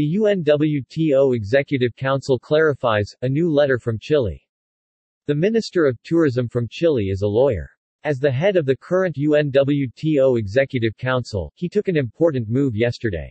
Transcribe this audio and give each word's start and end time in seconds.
The 0.00 0.16
UNWTO 0.16 1.36
Executive 1.36 1.94
Council 1.94 2.38
clarifies, 2.38 3.14
a 3.20 3.28
new 3.28 3.52
letter 3.52 3.78
from 3.78 3.98
Chile. 3.98 4.48
The 5.26 5.34
Minister 5.34 5.84
of 5.84 6.02
Tourism 6.02 6.48
from 6.48 6.68
Chile 6.70 7.10
is 7.10 7.20
a 7.20 7.28
lawyer. 7.28 7.68
As 8.02 8.18
the 8.18 8.30
head 8.30 8.56
of 8.56 8.64
the 8.64 8.78
current 8.78 9.16
UNWTO 9.16 10.38
Executive 10.38 10.96
Council, 10.96 11.52
he 11.54 11.68
took 11.68 11.88
an 11.88 11.98
important 11.98 12.48
move 12.48 12.74
yesterday. 12.74 13.30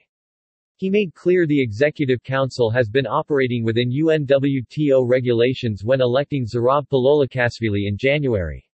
He 0.77 0.91
made 0.91 1.15
clear 1.15 1.47
the 1.47 1.59
Executive 1.59 2.21
Council 2.21 2.69
has 2.69 2.87
been 2.87 3.07
operating 3.07 3.63
within 3.63 3.89
UNWTO 3.89 5.09
regulations 5.09 5.83
when 5.83 6.01
electing 6.01 6.45
Zurab 6.45 6.87
Pololikashvili 6.87 7.87
in 7.87 7.97
January. 7.97 8.68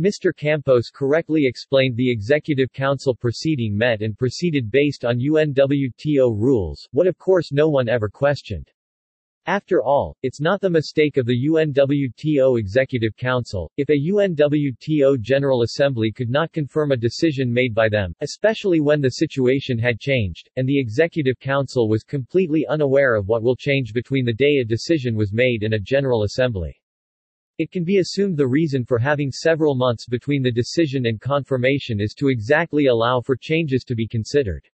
Mr. 0.00 0.34
Campos 0.34 0.88
correctly 0.88 1.44
explained 1.44 1.94
the 1.94 2.10
Executive 2.10 2.72
Council 2.72 3.14
proceeding 3.14 3.76
met 3.76 4.00
and 4.00 4.16
proceeded 4.16 4.70
based 4.70 5.04
on 5.04 5.20
UNWTO 5.20 6.34
rules, 6.34 6.88
what 6.92 7.06
of 7.06 7.18
course 7.18 7.52
no 7.52 7.68
one 7.68 7.86
ever 7.86 8.08
questioned. 8.08 8.70
After 9.44 9.82
all, 9.82 10.16
it's 10.22 10.40
not 10.40 10.62
the 10.62 10.70
mistake 10.70 11.18
of 11.18 11.26
the 11.26 11.46
UNWTO 11.46 12.58
Executive 12.58 13.14
Council, 13.14 13.70
if 13.76 13.90
a 13.90 14.10
UNWTO 14.10 15.20
General 15.20 15.64
Assembly 15.64 16.10
could 16.10 16.30
not 16.30 16.50
confirm 16.50 16.92
a 16.92 16.96
decision 16.96 17.52
made 17.52 17.74
by 17.74 17.90
them, 17.90 18.14
especially 18.22 18.80
when 18.80 19.02
the 19.02 19.10
situation 19.10 19.78
had 19.78 20.00
changed, 20.00 20.48
and 20.56 20.66
the 20.66 20.80
Executive 20.80 21.38
Council 21.40 21.90
was 21.90 22.04
completely 22.04 22.66
unaware 22.68 23.16
of 23.16 23.28
what 23.28 23.42
will 23.42 23.54
change 23.54 23.92
between 23.92 24.24
the 24.24 24.32
day 24.32 24.60
a 24.62 24.64
decision 24.64 25.14
was 25.14 25.30
made 25.30 25.62
and 25.62 25.74
a 25.74 25.78
General 25.78 26.22
Assembly. 26.22 26.79
It 27.60 27.70
can 27.70 27.84
be 27.84 27.98
assumed 27.98 28.38
the 28.38 28.48
reason 28.48 28.86
for 28.86 28.98
having 28.98 29.30
several 29.30 29.74
months 29.74 30.06
between 30.06 30.42
the 30.42 30.50
decision 30.50 31.04
and 31.04 31.20
confirmation 31.20 32.00
is 32.00 32.14
to 32.14 32.28
exactly 32.28 32.86
allow 32.86 33.20
for 33.20 33.36
changes 33.36 33.84
to 33.84 33.94
be 33.94 34.08
considered. 34.08 34.66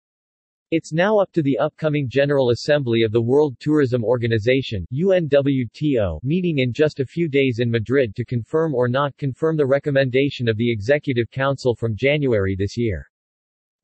It's 0.70 0.94
now 0.94 1.18
up 1.18 1.32
to 1.32 1.42
the 1.42 1.58
upcoming 1.58 2.08
General 2.08 2.52
Assembly 2.52 3.02
of 3.02 3.12
the 3.12 3.24
World 3.24 3.58
Tourism 3.60 4.04
Organization 4.04 4.86
UNWTO 4.94 6.20
meeting 6.22 6.60
in 6.60 6.72
just 6.72 7.00
a 7.00 7.08
few 7.08 7.28
days 7.28 7.58
in 7.58 7.72
Madrid 7.72 8.16
to 8.18 8.24
confirm 8.24 8.76
or 8.76 8.88
not 8.88 9.18
confirm 9.18 9.58
the 9.58 9.66
recommendation 9.66 10.48
of 10.48 10.56
the 10.56 10.72
Executive 10.72 11.32
Council 11.32 11.74
from 11.74 11.96
January 11.96 12.56
this 12.56 12.78
year. 12.78 13.10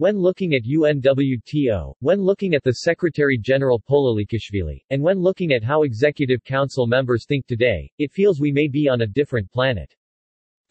When 0.02 0.18
looking 0.18 0.56
at 0.56 0.64
UNWTO, 0.64 1.94
when 2.00 2.22
looking 2.22 2.56
at 2.56 2.64
the 2.64 2.72
Secretary-General 2.72 3.84
Pololikashvili, 3.88 4.84
and 4.90 5.04
when 5.04 5.20
looking 5.20 5.54
at 5.54 5.64
how 5.64 5.84
Executive 5.84 6.44
Council 6.44 6.88
members 6.88 7.24
think 7.28 7.46
today, 7.46 7.88
it 8.00 8.12
feels 8.12 8.40
we 8.42 8.52
may 8.52 8.68
be 8.68 8.90
on 8.90 9.02
a 9.02 9.06
different 9.06 9.52
planet. 9.52 9.94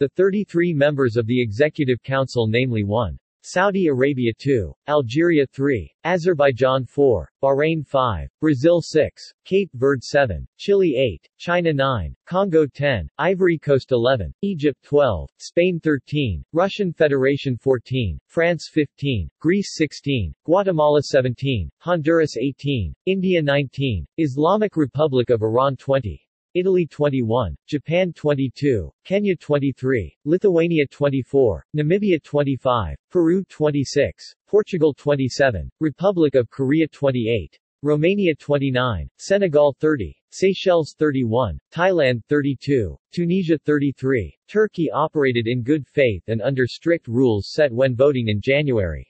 The 0.01 0.09
33 0.17 0.73
members 0.73 1.17
of 1.17 1.29
the 1.29 1.41
Executive 1.41 2.03
Council 2.03 2.49
namely 2.49 2.83
1. 2.83 3.17
Saudi 3.43 3.87
Arabia 3.87 4.35
2, 4.37 4.71
Algeria 4.87 5.47
3, 5.47 5.91
Azerbaijan 6.05 6.85
4, 6.85 7.33
Bahrain 7.43 7.83
5, 7.87 8.29
Brazil 8.39 8.83
6, 8.83 9.33
Cape 9.47 9.71
Verde 9.73 10.03
7, 10.03 10.47
Chile 10.59 10.95
8, 10.95 11.27
China 11.39 11.73
9, 11.73 12.15
Congo 12.27 12.67
10, 12.67 13.09
Ivory 13.17 13.57
Coast 13.57 13.93
11, 13.93 14.35
Egypt 14.43 14.83
12, 14.83 15.31
Spain 15.39 15.81
13, 15.81 16.45
Russian 16.53 16.93
Federation 16.93 17.57
14, 17.57 18.19
France 18.27 18.69
15, 18.71 19.31
Greece 19.41 19.75
16, 19.75 20.35
Guatemala 20.45 21.01
17, 21.03 21.71
Honduras 21.79 22.37
18, 22.37 22.95
India 23.07 23.41
19, 23.41 24.07
Islamic 24.19 24.77
Republic 24.77 25.31
of 25.31 25.43
Iran 25.43 25.77
20, 25.77 26.21
Italy 26.55 26.85
21, 26.85 27.57
Japan 27.69 28.13
22, 28.13 28.91
Kenya 29.05 29.37
23, 29.37 30.17
Lithuania 30.25 30.85
24, 30.91 31.65
Namibia 31.77 32.21
25, 32.21 32.97
Peru 33.09 33.45
26, 33.45 34.35
Portugal 34.49 34.93
27, 34.93 35.71
Republic 35.79 36.35
of 36.35 36.51
Korea 36.51 36.89
28, 36.89 37.57
Romania 37.83 38.35
29, 38.35 39.09
Senegal 39.17 39.77
30, 39.79 40.17
Seychelles 40.33 40.97
31, 40.99 41.57
Thailand 41.73 42.21
32, 42.29 42.99
Tunisia 43.13 43.57
33. 43.59 44.37
Turkey 44.49 44.91
operated 44.91 45.47
in 45.47 45.63
good 45.63 45.87
faith 45.87 46.25
and 46.27 46.43
under 46.43 46.67
strict 46.67 47.07
rules 47.07 47.53
set 47.53 47.71
when 47.71 47.95
voting 47.95 48.27
in 48.27 48.41
January. 48.41 49.07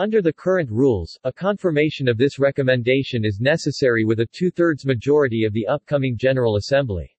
Under 0.00 0.22
the 0.22 0.32
current 0.32 0.70
rules, 0.70 1.18
a 1.24 1.32
confirmation 1.32 2.06
of 2.06 2.16
this 2.16 2.38
recommendation 2.38 3.24
is 3.24 3.40
necessary 3.40 4.04
with 4.04 4.20
a 4.20 4.28
two-thirds 4.32 4.86
majority 4.86 5.42
of 5.42 5.52
the 5.52 5.66
upcoming 5.66 6.16
General 6.16 6.54
Assembly. 6.54 7.10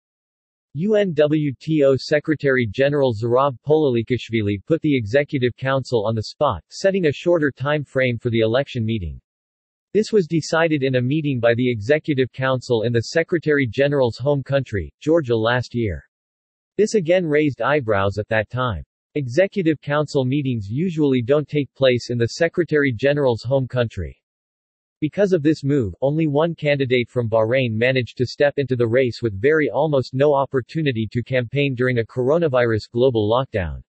UNWTO 0.77 1.97
Secretary-General 1.97 3.13
Zurab 3.13 3.57
Pololikashvili 3.67 4.63
put 4.65 4.81
the 4.81 4.95
Executive 4.95 5.57
Council 5.57 6.05
on 6.05 6.15
the 6.15 6.23
spot, 6.23 6.63
setting 6.69 7.07
a 7.07 7.11
shorter 7.11 7.51
time 7.51 7.83
frame 7.83 8.17
for 8.17 8.29
the 8.29 8.39
election 8.39 8.85
meeting. 8.85 9.19
This 9.93 10.13
was 10.13 10.25
decided 10.25 10.81
in 10.81 10.95
a 10.95 11.01
meeting 11.01 11.41
by 11.41 11.55
the 11.55 11.69
Executive 11.69 12.31
Council 12.31 12.83
in 12.83 12.93
the 12.93 13.01
Secretary-General's 13.01 14.19
home 14.19 14.41
country, 14.41 14.93
Georgia 15.01 15.35
last 15.35 15.75
year. 15.75 16.05
This 16.77 16.93
again 16.93 17.25
raised 17.25 17.61
eyebrows 17.61 18.17
at 18.17 18.29
that 18.29 18.49
time. 18.49 18.85
Executive 19.15 19.81
Council 19.81 20.23
meetings 20.23 20.69
usually 20.69 21.23
don't 21.23 21.47
take 21.47 21.73
place 21.73 22.11
in 22.11 22.19
the 22.19 22.27
Secretary-General's 22.27 23.41
home 23.41 23.67
country. 23.67 24.21
Because 25.01 25.33
of 25.33 25.41
this 25.41 25.63
move, 25.63 25.95
only 25.99 26.27
one 26.27 26.53
candidate 26.53 27.09
from 27.09 27.27
Bahrain 27.27 27.71
managed 27.71 28.17
to 28.17 28.27
step 28.27 28.59
into 28.59 28.75
the 28.75 28.87
race 28.87 29.23
with 29.23 29.41
very 29.41 29.67
almost 29.67 30.13
no 30.13 30.35
opportunity 30.35 31.07
to 31.11 31.23
campaign 31.23 31.73
during 31.73 31.97
a 31.97 32.03
coronavirus 32.03 32.91
global 32.91 33.27
lockdown. 33.27 33.81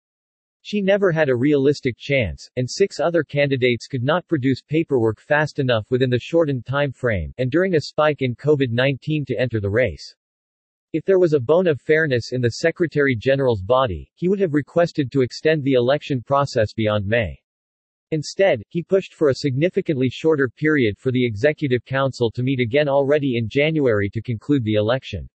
She 0.62 0.81
never 0.81 1.12
had 1.12 1.28
a 1.28 1.35
realistic 1.35 1.97
chance, 1.97 2.50
and 2.56 2.69
six 2.69 3.02
other 3.02 3.25
candidates 3.25 3.88
could 3.88 4.03
not 4.03 4.25
produce 4.29 4.62
paperwork 4.62 5.19
fast 5.19 5.59
enough 5.59 5.91
within 5.91 6.09
the 6.09 6.19
shortened 6.19 6.66
time 6.66 6.94
frame, 6.94 7.34
and 7.38 7.52
during 7.52 7.75
a 7.75 7.81
spike 7.81 8.22
in 8.22 8.35
COVID-19 8.38 9.25
to 9.28 9.38
enter 9.38 9.59
the 9.59 9.69
race. 9.69 10.16
If 10.91 11.05
there 11.05 11.19
was 11.19 11.33
a 11.33 11.39
bone 11.39 11.67
of 11.67 11.79
fairness 11.79 12.31
in 12.31 12.41
the 12.41 12.50
Secretary-General's 12.50 13.61
body, 13.61 14.09
he 14.16 14.27
would 14.27 14.39
have 14.39 14.55
requested 14.55 15.11
to 15.11 15.22
extend 15.22 15.63
the 15.63 15.73
election 15.73 16.23
process 16.23 16.73
beyond 16.73 17.05
May. 17.05 17.39
Instead, 18.09 18.63
he 18.69 18.81
pushed 18.81 19.13
for 19.13 19.29
a 19.29 19.35
significantly 19.35 20.09
shorter 20.09 20.49
period 20.49 20.97
for 20.97 21.11
the 21.11 21.23
Executive 21.23 21.85
Council 21.85 22.31
to 22.31 22.41
meet 22.41 22.59
again 22.59 22.89
already 22.89 23.38
in 23.38 23.47
January 23.47 24.09
to 24.09 24.22
conclude 24.23 24.63
the 24.63 24.73
election. 24.73 25.29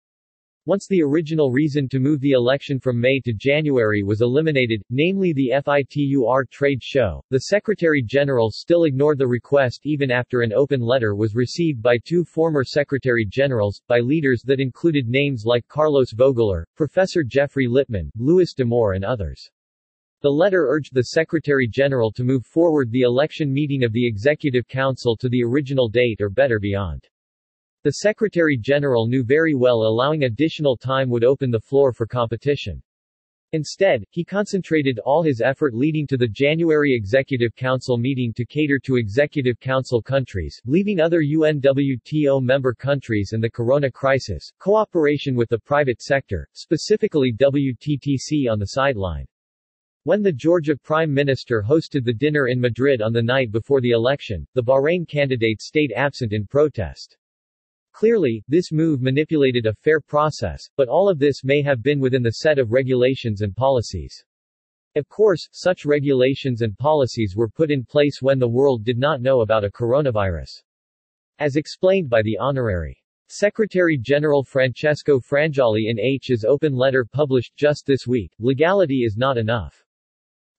Once 0.67 0.87
the 0.87 1.01
original 1.01 1.51
reason 1.51 1.89
to 1.89 1.99
move 1.99 2.21
the 2.21 2.33
election 2.33 2.79
from 2.79 3.01
May 3.01 3.19
to 3.21 3.33
January 3.33 4.03
was 4.03 4.21
eliminated, 4.21 4.83
namely 4.91 5.33
the 5.33 5.53
FITUR 5.65 6.47
trade 6.51 6.83
show, 6.83 7.25
the 7.31 7.41
Secretary-General 7.41 8.51
still 8.51 8.85
ignored 8.85 9.17
the 9.17 9.27
request 9.27 9.81
even 9.87 10.11
after 10.11 10.43
an 10.43 10.53
open 10.53 10.83
letter 10.83 11.17
was 11.17 11.35
received 11.35 11.81
by 11.81 11.97
two 11.97 12.25
former 12.25 12.63
Secretary-Generals, 12.63 13.81
by 13.89 14.01
leaders 14.01 14.43
that 14.43 14.61
included 14.61 15.09
names 15.09 15.45
like 15.47 15.67
Carlos 15.67 16.13
Vogeler, 16.13 16.67
Professor 16.77 17.25
Geoffrey 17.25 17.67
Lipman, 17.67 18.11
Louis 18.19 18.53
D'Amore 18.53 18.93
and 18.93 19.05
others. 19.05 19.51
The 20.21 20.29
letter 20.29 20.67
urged 20.69 20.93
the 20.93 21.05
Secretary-General 21.05 22.13
to 22.13 22.23
move 22.23 22.45
forward 22.45 22.91
the 22.91 23.01
election 23.01 23.51
meeting 23.51 23.83
of 23.83 23.95
the 23.95 24.07
Executive 24.07 24.69
Council 24.69 25.17
to 25.17 25.31
the 25.31 25.43
original 25.43 25.89
date 25.89 26.21
or 26.21 26.29
better 26.29 26.61
beyond. 26.61 27.09
The 27.83 27.93
Secretary-General 27.93 29.09
knew 29.09 29.25
very 29.25 29.55
well 29.55 29.85
allowing 29.85 30.25
additional 30.25 30.77
time 30.77 31.09
would 31.09 31.25
open 31.25 31.51
the 31.51 31.59
floor 31.59 31.95
for 31.95 32.07
competition. 32.07 32.83
Instead, 33.53 34.05
he 34.11 34.23
concentrated 34.23 34.99
all 34.99 35.23
his 35.23 35.41
effort 35.41 35.73
leading 35.73 36.07
to 36.09 36.19
the 36.19 36.29
January 36.29 36.95
Executive 36.95 37.57
Council 37.57 37.97
meeting 37.97 38.35
to 38.35 38.45
cater 38.45 38.79
to 38.81 38.97
Executive 38.97 39.59
Council 39.61 40.03
countries, 40.03 40.61
leaving 40.67 41.01
other 41.01 41.23
UNWTO 41.23 42.43
member 42.43 42.75
countries 42.75 43.33
and 43.33 43.43
the 43.43 43.49
corona 43.49 43.91
crisis, 43.91 44.53
cooperation 44.59 45.35
with 45.35 45.49
the 45.49 45.59
private 45.59 46.03
sector, 46.03 46.47
specifically 46.53 47.33
WTTC 47.33 48.47
on 48.51 48.59
the 48.59 48.67
sideline. 48.67 49.27
When 50.03 50.23
the 50.23 50.33
Georgia 50.33 50.77
Prime 50.77 51.15
Minister 51.15 51.65
hosted 51.67 52.05
the 52.05 52.13
dinner 52.13 52.49
in 52.49 52.61
Madrid 52.61 53.01
on 53.01 53.15
the 53.15 53.23
night 53.23 53.51
before 53.51 53.81
the 53.81 53.93
election, 53.93 54.47
the 54.53 54.63
Bahrain 54.63 55.09
candidate 55.09 55.63
stayed 55.63 55.95
absent 55.97 56.35
in 56.35 56.47
protest. 56.47 57.17
Clearly, 57.93 58.43
this 58.49 58.73
move 58.73 59.03
manipulated 59.03 59.67
a 59.67 59.75
fair 59.75 60.01
process, 60.01 60.63
but 60.77 60.89
all 60.89 61.09
of 61.09 61.19
this 61.19 61.45
may 61.45 61.63
have 61.63 61.83
been 61.83 62.01
within 62.01 62.23
the 62.23 62.31
set 62.31 62.59
of 62.59 62.73
regulations 62.73 63.43
and 63.43 63.55
policies. 63.55 64.25
Of 64.97 65.09
course, 65.09 65.49
such 65.53 65.85
regulations 65.85 66.63
and 66.63 66.77
policies 66.77 67.35
were 67.37 67.49
put 67.49 67.71
in 67.71 67.85
place 67.85 68.21
when 68.21 68.39
the 68.39 68.49
world 68.49 68.85
did 68.85 68.99
not 68.99 69.21
know 69.21 69.41
about 69.41 69.65
a 69.65 69.71
coronavirus. 69.71 70.63
As 71.39 71.57
explained 71.57 72.11
by 72.11 72.23
the 72.23 72.37
Honorary 72.39 73.01
Secretary-General 73.29 74.43
Francesco 74.45 75.21
Frangialli 75.21 75.89
in 75.89 76.01
H's 76.01 76.45
open 76.45 76.73
letter 76.73 77.05
published 77.05 77.55
just 77.57 77.87
this 77.87 78.07
week, 78.07 78.33
legality 78.41 79.05
is 79.05 79.17
not 79.17 79.39
enough. 79.39 79.85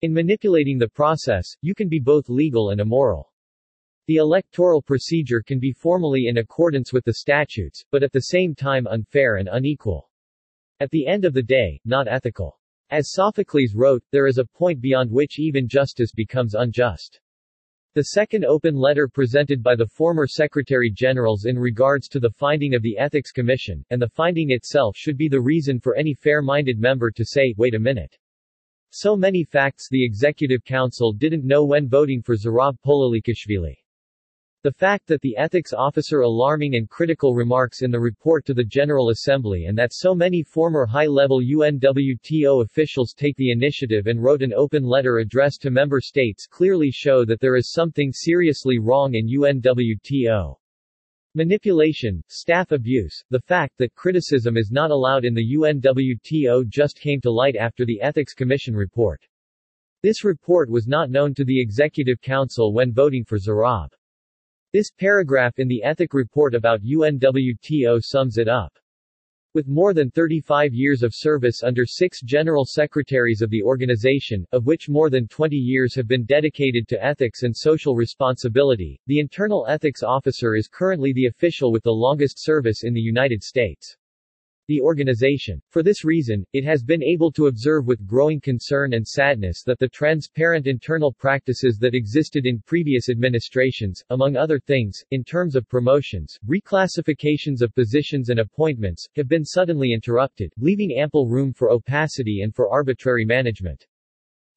In 0.01 0.13
manipulating 0.13 0.77
the 0.77 0.89
process, 0.89 1.47
you 1.61 1.75
can 1.75 1.89
be 1.89 1.99
both 1.99 2.29
legal 2.29 2.69
and 2.69 2.79
immoral. 2.79 3.30
The 4.07 4.17
electoral 4.17 4.81
procedure 4.81 5.41
can 5.41 5.59
be 5.59 5.71
formally 5.71 6.25
in 6.27 6.39
accordance 6.39 6.91
with 6.91 7.05
the 7.05 7.13
statutes, 7.13 7.85
but 7.91 8.01
at 8.01 8.11
the 8.11 8.19
same 8.19 8.55
time 8.55 8.87
unfair 8.87 9.37
and 9.37 9.47
unequal. 9.49 10.09
At 10.79 10.89
the 10.89 11.05
end 11.05 11.23
of 11.23 11.33
the 11.33 11.43
day, 11.43 11.79
not 11.85 12.07
ethical. 12.07 12.59
As 12.89 13.11
Sophocles 13.11 13.75
wrote, 13.75 14.03
there 14.11 14.25
is 14.25 14.39
a 14.39 14.45
point 14.45 14.81
beyond 14.81 15.11
which 15.11 15.39
even 15.39 15.67
justice 15.67 16.11
becomes 16.11 16.55
unjust. 16.55 17.21
The 17.93 18.05
second 18.05 18.43
open 18.43 18.73
letter 18.73 19.07
presented 19.07 19.61
by 19.61 19.75
the 19.75 19.85
former 19.85 20.25
Secretary-Generals 20.25 21.45
in 21.45 21.59
regards 21.59 22.07
to 22.07 22.19
the 22.19 22.31
finding 22.31 22.73
of 22.73 22.81
the 22.81 22.97
Ethics 22.97 23.31
Commission, 23.31 23.85
and 23.91 24.01
the 24.01 24.09
finding 24.09 24.49
itself 24.49 24.95
should 24.97 25.15
be 25.15 25.27
the 25.27 25.39
reason 25.39 25.79
for 25.79 25.95
any 25.95 26.15
fair-minded 26.15 26.79
member 26.79 27.11
to 27.11 27.23
say, 27.23 27.53
wait 27.55 27.75
a 27.75 27.79
minute. 27.79 28.17
So 28.89 29.15
many 29.15 29.43
facts 29.43 29.87
the 29.89 30.03
Executive 30.03 30.63
Council 30.65 31.13
didn't 31.13 31.45
know 31.45 31.63
when 31.63 31.87
voting 31.87 32.21
for 32.21 32.35
Zurab 32.35 32.77
Pololikashvili. 32.83 33.75
The 34.63 34.71
fact 34.71 35.07
that 35.07 35.21
the 35.21 35.35
ethics 35.37 35.73
officer 35.73 36.21
alarming 36.21 36.75
and 36.75 36.87
critical 36.87 37.33
remarks 37.33 37.81
in 37.81 37.89
the 37.89 37.99
report 37.99 38.45
to 38.45 38.53
the 38.53 38.63
General 38.63 39.09
Assembly 39.09 39.65
and 39.65 39.75
that 39.75 39.91
so 39.91 40.13
many 40.13 40.43
former 40.43 40.85
high-level 40.85 41.41
UNWTO 41.41 42.63
officials 42.63 43.15
take 43.17 43.35
the 43.37 43.49
initiative 43.49 44.05
and 44.05 44.21
wrote 44.21 44.43
an 44.43 44.53
open 44.53 44.83
letter 44.83 45.17
addressed 45.17 45.63
to 45.63 45.71
member 45.71 45.99
states 45.99 46.45
clearly 46.45 46.91
show 46.91 47.25
that 47.25 47.39
there 47.39 47.55
is 47.55 47.71
something 47.71 48.11
seriously 48.13 48.77
wrong 48.77 49.15
in 49.15 49.27
UNWTO. 49.27 50.55
Manipulation, 51.33 52.21
staff 52.27 52.71
abuse, 52.71 53.23
the 53.31 53.41
fact 53.41 53.75
that 53.79 53.95
criticism 53.95 54.57
is 54.57 54.69
not 54.69 54.91
allowed 54.91 55.25
in 55.25 55.33
the 55.33 55.55
UNWTO 55.55 56.67
just 56.67 56.99
came 56.99 57.19
to 57.21 57.31
light 57.31 57.55
after 57.55 57.83
the 57.83 57.99
Ethics 57.99 58.35
Commission 58.35 58.75
report. 58.75 59.23
This 60.03 60.23
report 60.23 60.69
was 60.69 60.85
not 60.87 61.09
known 61.09 61.33
to 61.33 61.43
the 61.43 61.59
Executive 61.59 62.21
Council 62.21 62.75
when 62.75 62.93
voting 62.93 63.25
for 63.25 63.39
Zurab. 63.39 63.89
This 64.73 64.89
paragraph 64.89 65.59
in 65.59 65.67
the 65.67 65.83
Ethic 65.83 66.13
Report 66.13 66.55
about 66.55 66.81
UNWTO 66.81 67.99
sums 68.01 68.37
it 68.37 68.47
up. 68.47 68.71
With 69.53 69.67
more 69.67 69.93
than 69.93 70.09
35 70.11 70.73
years 70.73 71.03
of 71.03 71.13
service 71.13 71.61
under 71.61 71.85
six 71.85 72.21
general 72.21 72.63
secretaries 72.63 73.41
of 73.41 73.49
the 73.49 73.63
organization, 73.63 74.45
of 74.53 74.65
which 74.65 74.87
more 74.87 75.09
than 75.09 75.27
20 75.27 75.57
years 75.57 75.93
have 75.95 76.07
been 76.07 76.23
dedicated 76.23 76.87
to 76.87 77.03
ethics 77.03 77.43
and 77.43 77.53
social 77.53 77.95
responsibility, 77.95 78.97
the 79.07 79.19
Internal 79.19 79.65
Ethics 79.67 80.03
Officer 80.03 80.55
is 80.55 80.69
currently 80.69 81.11
the 81.11 81.25
official 81.25 81.73
with 81.73 81.83
the 81.83 81.91
longest 81.91 82.41
service 82.41 82.85
in 82.85 82.93
the 82.93 83.01
United 83.01 83.43
States 83.43 83.97
the 84.71 84.79
organization. 84.79 85.61
For 85.69 85.83
this 85.83 86.05
reason, 86.05 86.45
it 86.53 86.63
has 86.63 86.81
been 86.81 87.03
able 87.03 87.29
to 87.33 87.47
observe 87.47 87.87
with 87.87 88.07
growing 88.07 88.39
concern 88.39 88.93
and 88.93 89.05
sadness 89.05 89.63
that 89.65 89.79
the 89.79 89.89
transparent 89.89 90.65
internal 90.65 91.11
practices 91.11 91.77
that 91.81 91.93
existed 91.93 92.45
in 92.45 92.63
previous 92.65 93.09
administrations, 93.09 94.01
among 94.11 94.37
other 94.37 94.61
things, 94.61 95.03
in 95.11 95.25
terms 95.25 95.57
of 95.57 95.67
promotions, 95.67 96.39
reclassifications 96.47 97.61
of 97.61 97.75
positions 97.75 98.29
and 98.29 98.39
appointments, 98.39 99.05
have 99.17 99.27
been 99.27 99.43
suddenly 99.43 99.91
interrupted, 99.91 100.53
leaving 100.57 100.93
ample 100.97 101.27
room 101.27 101.51
for 101.51 101.69
opacity 101.69 102.39
and 102.41 102.55
for 102.55 102.69
arbitrary 102.71 103.25
management. 103.25 103.85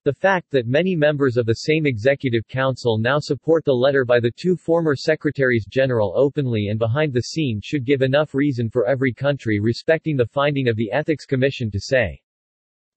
The 0.05 0.12
fact 0.12 0.51
that 0.51 0.67
many 0.67 0.95
members 0.95 1.39
of 1.39 1.47
the 1.47 1.55
same 1.55 1.87
Executive 1.87 2.47
Council 2.47 2.99
now 2.99 3.19
support 3.19 3.65
the 3.65 3.73
letter 3.73 4.05
by 4.05 4.21
the 4.21 4.33
two 4.37 4.55
former 4.55 4.95
Secretaries 4.95 5.65
General 5.65 6.12
openly 6.15 6.69
and 6.69 6.79
behind 6.79 7.15
the 7.15 7.23
scene 7.23 7.59
should 7.65 7.87
give 7.87 8.03
enough 8.03 8.35
reason 8.35 8.69
for 8.69 8.87
every 8.87 9.15
country 9.15 9.61
respecting 9.61 10.15
the 10.15 10.27
finding 10.27 10.69
of 10.69 10.77
the 10.77 10.93
Ethics 10.93 11.25
Commission 11.25 11.71
to 11.71 11.81
say, 11.81 12.21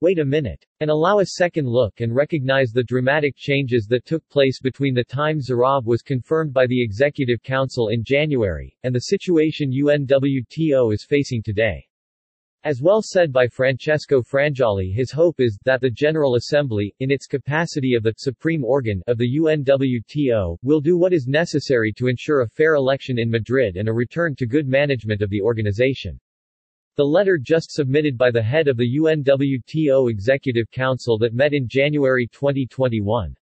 Wait 0.02 0.18
a 0.18 0.24
minute. 0.24 0.62
And 0.80 0.90
allow 0.90 1.20
a 1.20 1.24
second 1.24 1.66
look 1.66 2.02
and 2.02 2.14
recognize 2.14 2.72
the 2.72 2.84
dramatic 2.84 3.36
changes 3.38 3.86
that 3.86 4.04
took 4.04 4.28
place 4.28 4.60
between 4.60 4.92
the 4.92 5.02
time 5.04 5.40
Zurab 5.40 5.86
was 5.86 6.02
confirmed 6.02 6.52
by 6.52 6.66
the 6.66 6.82
Executive 6.82 7.42
Council 7.42 7.88
in 7.88 8.04
January, 8.04 8.76
and 8.82 8.94
the 8.94 9.08
situation 9.08 9.72
UNWTO 9.72 10.92
is 10.92 11.06
facing 11.08 11.42
today. 11.42 11.87
As 12.64 12.82
well 12.82 13.02
said 13.02 13.32
by 13.32 13.46
Francesco 13.46 14.20
Frangialli 14.20 14.92
his 14.92 15.12
hope 15.12 15.38
is, 15.38 15.56
that 15.64 15.80
the 15.80 15.90
General 15.90 16.34
Assembly, 16.34 16.92
in 16.98 17.08
its 17.08 17.28
capacity 17.28 17.94
of 17.94 18.02
the 18.02 18.14
supreme 18.16 18.64
organ 18.64 19.00
of 19.06 19.16
the 19.16 19.38
UNWTO, 19.38 20.58
will 20.64 20.80
do 20.80 20.98
what 20.98 21.12
is 21.12 21.28
necessary 21.28 21.92
to 21.92 22.08
ensure 22.08 22.40
a 22.40 22.48
fair 22.48 22.74
election 22.74 23.16
in 23.16 23.30
Madrid 23.30 23.76
and 23.76 23.88
a 23.88 23.92
return 23.92 24.34
to 24.34 24.46
good 24.46 24.66
management 24.66 25.22
of 25.22 25.30
the 25.30 25.40
organization. 25.40 26.18
The 26.96 27.04
letter 27.04 27.38
just 27.38 27.70
submitted 27.70 28.18
by 28.18 28.32
the 28.32 28.42
head 28.42 28.66
of 28.66 28.76
the 28.76 28.98
UNWTO 28.98 30.10
Executive 30.10 30.68
Council 30.72 31.16
that 31.18 31.34
met 31.34 31.54
in 31.54 31.68
January 31.68 32.26
2021. 32.26 33.36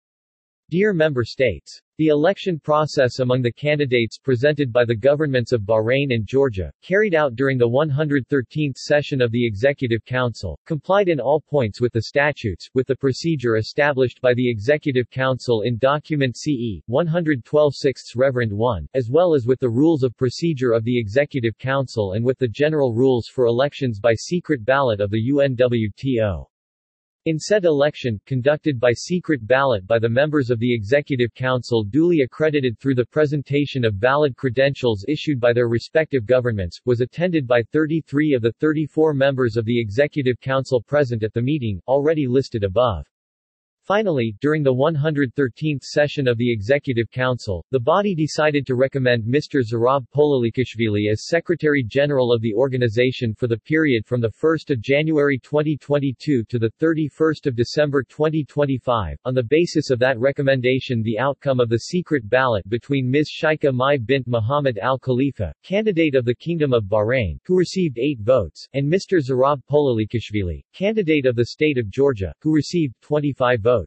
Dear 0.73 0.95
Member 0.95 1.23
States, 1.23 1.83
the 1.99 2.07
election 2.07 2.59
process 2.59 3.19
among 3.19 3.43
the 3.43 3.53
candidates 3.53 4.17
presented 4.17 4.73
by 4.73 4.87
the 4.87 4.97
governments 4.97 5.53
of 5.53 5.67
Bahrain 5.67 6.15
and 6.15 6.27
Georgia, 6.27 6.73
carried 6.83 7.15
out 7.15 7.37
during 7.37 7.59
the 7.59 7.69
113th 7.69 8.79
session 8.79 9.21
of 9.21 9.31
the 9.33 9.47
Executive 9.47 10.03
Council, 10.07 10.59
complied 10.65 11.11
in 11.11 11.21
all 11.21 11.43
points 11.43 11.79
with 11.79 11.93
the 11.93 12.05
statutes, 12.05 12.71
with 12.73 12.87
the 12.87 12.97
procedure 12.97 13.59
established 13.59 14.23
by 14.23 14.33
the 14.33 14.49
Executive 14.49 15.11
Council 15.11 15.61
in 15.61 15.77
Document 15.77 16.39
CE 16.39 16.81
112 16.87 17.75
6 17.77 18.17
Reverend 18.17 18.51
1, 18.51 18.89
as 18.95 19.11
well 19.11 19.35
as 19.35 19.45
with 19.45 19.61
the 19.61 19.69
rules 19.69 20.03
of 20.03 20.17
procedure 20.17 20.73
of 20.73 20.85
the 20.85 20.99
Executive 20.99 21.59
Council 21.59 22.13
and 22.13 22.25
with 22.25 22.39
the 22.39 22.49
general 22.49 22.95
rules 22.95 23.29
for 23.29 23.45
elections 23.45 24.01
by 24.01 24.15
secret 24.15 24.65
ballot 24.65 25.03
of 25.03 25.11
the 25.11 25.31
UNWTO. 25.31 26.47
In 27.25 27.39
said 27.39 27.65
election, 27.65 28.21
conducted 28.27 28.81
by 28.81 28.93
secret 28.93 29.47
ballot 29.47 29.87
by 29.87 30.01
the 30.01 30.09
members 30.09 30.51
of 30.51 30.59
the 30.59 30.75
Executive 30.75 31.33
Council 31.35 31.85
duly 31.85 32.23
accredited 32.23 32.77
through 32.81 32.97
the 32.97 33.07
presentation 33.07 33.85
of 33.85 33.95
valid 33.95 34.35
credentials 34.35 35.05
issued 35.07 35.39
by 35.39 35.53
their 35.53 35.69
respective 35.69 36.27
governments, 36.27 36.81
was 36.85 37.01
attended 37.01 37.47
by 37.47 37.63
33 37.63 38.35
of 38.35 38.43
the 38.43 38.51
34 38.55 39.15
members 39.15 39.57
of 39.57 39.65
the 39.65 39.81
Executive 39.81 40.41
Council 40.41 40.83
present 40.83 41.23
at 41.23 41.33
the 41.33 41.41
meeting, 41.41 41.81
already 41.87 42.27
listed 42.27 42.65
above. 42.65 43.07
Finally, 43.93 44.35
during 44.41 44.63
the 44.63 44.73
113th 44.73 45.83
session 45.83 46.27
of 46.27 46.39
the 46.39 46.51
Executive 46.51 47.11
Council, 47.11 47.63
the 47.73 47.79
body 47.79 48.15
decided 48.15 48.67
to 48.67 48.75
recommend 48.75 49.23
Mr. 49.23 49.61
Zurab 49.63 50.07
Pololikashvili 50.17 51.13
as 51.13 51.27
Secretary-General 51.27 52.33
of 52.33 52.41
the 52.41 52.55
organization 52.55 53.35
for 53.35 53.49
the 53.49 53.59
period 53.59 54.07
from 54.07 54.23
1 54.23 54.57
January 54.81 55.39
2022 55.39 56.43
to 56.49 56.71
31 56.79 57.35
December 57.55 58.03
2025. 58.03 59.19
On 59.27 59.35
the 59.35 59.43
basis 59.43 59.91
of 59.91 59.99
that 59.99 60.19
recommendation 60.19 61.03
the 61.03 61.19
outcome 61.19 61.61
of 61.61 61.69
the 61.69 61.81
secret 61.81 62.27
ballot 62.31 62.67
between 62.71 63.11
Ms. 63.11 63.29
Shaika 63.31 63.75
Mai 63.75 63.99
bint 63.99 64.27
Muhammad 64.27 64.79
Al 64.79 64.99
Khalifa, 64.99 65.53
candidate 65.63 66.15
of 66.15 66.25
the 66.25 66.37
Kingdom 66.37 66.73
of 66.73 66.85
Bahrain, 66.85 67.39
who 67.45 67.59
received 67.59 67.99
8 67.99 68.21
votes, 68.21 68.67
and 68.73 68.91
Mr. 68.91 69.21
Zurab 69.21 69.61
Pololikashvili, 69.71 70.65
candidate 70.73 71.27
of 71.27 71.37
the 71.37 71.45
state 71.45 71.77
of 71.77 71.91
Georgia, 71.91 72.33
who 72.41 72.55
received 72.55 72.95
25 73.03 73.61
votes 73.61 73.82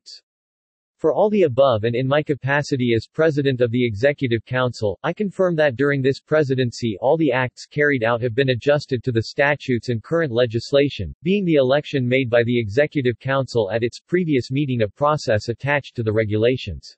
For 0.97 1.13
all 1.13 1.30
the 1.30 1.44
above 1.44 1.83
and 1.83 1.95
in 1.95 2.07
my 2.07 2.24
capacity 2.24 2.94
as 2.95 3.06
President 3.06 3.62
of 3.62 3.69
the 3.69 3.86
Executive 3.86 4.44
Council, 4.45 4.97
I 5.03 5.13
confirm 5.13 5.56
that 5.57 5.75
during 5.75 6.01
this 6.01 6.19
presidency 6.19 6.97
all 7.01 7.18
the 7.18 7.31
acts 7.31 7.65
carried 7.65 8.04
out 8.04 8.21
have 8.21 8.33
been 8.33 8.49
adjusted 8.49 9.04
to 9.04 9.11
the 9.11 9.23
statutes 9.23 9.90
and 9.90 10.02
current 10.02 10.31
legislation, 10.31 11.14
being 11.21 11.45
the 11.45 11.56
election 11.56 12.07
made 12.07 12.30
by 12.30 12.44
the 12.44 12.57
Executive 12.57 13.19
Council 13.19 13.69
at 13.71 13.83
its 13.83 13.99
previous 13.99 14.52
meeting 14.52 14.81
a 14.81 14.87
process 14.87 15.49
attached 15.49 15.95
to 15.95 16.04
the 16.04 16.14
regulations. 16.14 16.97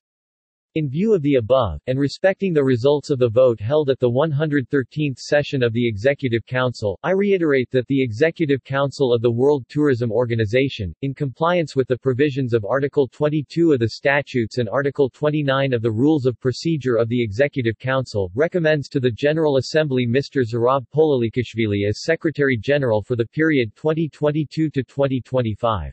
In 0.78 0.90
view 0.90 1.16
of 1.16 1.24
the 1.24 1.38
above, 1.38 1.82
and 1.88 1.98
respecting 1.98 2.54
the 2.54 2.64
results 2.64 3.10
of 3.10 3.18
the 3.18 3.30
vote 3.30 3.60
held 3.60 3.90
at 3.90 4.00
the 4.00 4.12
113th 4.12 5.18
session 5.18 5.64
of 5.64 5.74
the 5.74 5.88
Executive 5.88 6.46
Council, 6.46 7.00
I 7.02 7.14
reiterate 7.14 7.72
that 7.72 7.88
the 7.88 8.00
Executive 8.00 8.64
Council 8.64 9.12
of 9.12 9.24
the 9.24 9.32
World 9.32 9.66
Tourism 9.70 10.12
Organization, 10.12 10.94
in 11.02 11.16
compliance 11.16 11.76
with 11.76 11.88
the 11.88 11.98
provisions 11.98 12.54
of 12.54 12.64
Article 12.64 13.08
22 13.08 13.74
of 13.74 13.80
the 13.80 13.90
Statutes 13.90 14.60
and 14.60 14.70
Article 14.70 15.10
29 15.10 15.74
of 15.74 15.82
the 15.82 15.92
Rules 15.92 16.28
of 16.28 16.40
Procedure 16.40 16.98
of 16.98 17.10
the 17.10 17.24
Executive 17.24 17.80
Council, 17.80 18.32
recommends 18.36 18.88
to 18.90 19.00
the 19.00 19.10
General 19.10 19.58
Assembly 19.58 20.06
Mr. 20.06 20.46
Zurab 20.46 20.86
Pololikashvili 20.94 21.90
as 21.90 22.04
Secretary 22.04 22.56
General 22.56 23.02
for 23.02 23.16
the 23.16 23.26
period 23.26 23.76
2022 23.76 24.70
to 24.70 24.84
2025. 24.84 25.92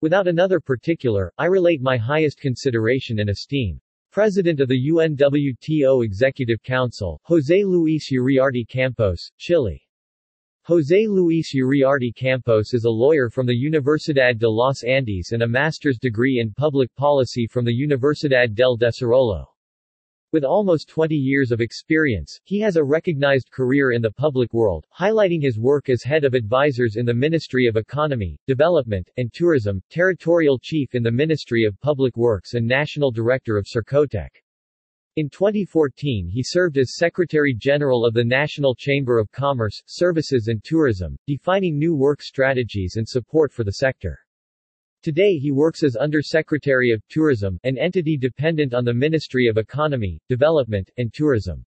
Without 0.00 0.28
another 0.28 0.60
particular, 0.60 1.30
I 1.36 1.44
relate 1.44 1.82
my 1.82 1.98
highest 1.98 2.40
consideration 2.40 3.18
and 3.18 3.28
esteem. 3.28 3.78
President 4.10 4.58
of 4.60 4.68
the 4.68 4.88
UNWTO 4.90 6.02
Executive 6.02 6.62
Council, 6.62 7.20
José 7.28 7.66
Luis 7.66 8.10
Uriarte 8.10 8.66
Campos, 8.66 9.30
Chile. 9.36 9.86
José 10.66 11.06
Luis 11.06 11.52
Uriarte 11.54 12.14
Campos 12.14 12.72
is 12.72 12.84
a 12.84 12.90
lawyer 12.90 13.28
from 13.28 13.46
the 13.46 13.52
Universidad 13.52 14.38
de 14.38 14.48
los 14.48 14.82
Andes 14.82 15.32
and 15.32 15.42
a 15.42 15.46
master's 15.46 15.98
degree 15.98 16.38
in 16.40 16.54
public 16.54 16.94
policy 16.96 17.46
from 17.46 17.66
the 17.66 17.86
Universidad 17.86 18.54
del 18.54 18.78
Desarrollo. 18.78 19.46
With 20.30 20.44
almost 20.44 20.90
20 20.90 21.14
years 21.14 21.50
of 21.52 21.62
experience, 21.62 22.38
he 22.44 22.60
has 22.60 22.76
a 22.76 22.84
recognized 22.84 23.50
career 23.50 23.92
in 23.92 24.02
the 24.02 24.10
public 24.10 24.52
world, 24.52 24.84
highlighting 24.94 25.40
his 25.40 25.58
work 25.58 25.88
as 25.88 26.02
head 26.02 26.22
of 26.22 26.34
advisors 26.34 26.96
in 26.96 27.06
the 27.06 27.14
Ministry 27.14 27.66
of 27.66 27.76
Economy, 27.76 28.38
Development, 28.46 29.08
and 29.16 29.32
Tourism, 29.32 29.82
territorial 29.88 30.58
chief 30.58 30.94
in 30.94 31.02
the 31.02 31.10
Ministry 31.10 31.64
of 31.64 31.80
Public 31.80 32.14
Works 32.18 32.52
and 32.52 32.66
national 32.66 33.10
director 33.10 33.56
of 33.56 33.66
Sercotec. 33.66 34.28
In 35.16 35.30
2014 35.30 36.28
he 36.28 36.42
served 36.42 36.76
as 36.76 36.96
Secretary 36.96 37.54
General 37.54 38.04
of 38.04 38.12
the 38.12 38.22
National 38.22 38.74
Chamber 38.74 39.18
of 39.18 39.32
Commerce, 39.32 39.82
Services 39.86 40.48
and 40.48 40.62
Tourism, 40.62 41.16
defining 41.26 41.78
new 41.78 41.96
work 41.96 42.20
strategies 42.20 42.96
and 42.96 43.08
support 43.08 43.50
for 43.50 43.64
the 43.64 43.72
sector. 43.72 44.18
Today 45.00 45.38
he 45.38 45.52
works 45.52 45.84
as 45.84 45.94
Undersecretary 45.94 46.90
of 46.90 47.06
Tourism, 47.08 47.60
an 47.62 47.78
entity 47.78 48.16
dependent 48.16 48.74
on 48.74 48.84
the 48.84 48.92
Ministry 48.92 49.46
of 49.46 49.56
Economy, 49.56 50.20
Development, 50.28 50.90
and 50.96 51.14
Tourism. 51.14 51.64